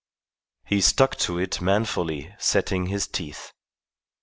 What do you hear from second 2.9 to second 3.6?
teeth.